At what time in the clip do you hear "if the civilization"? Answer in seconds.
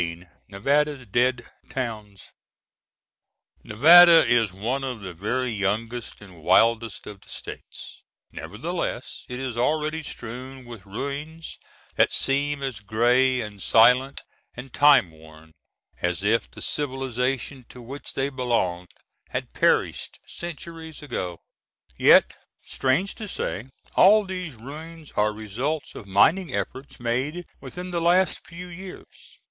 16.23-17.63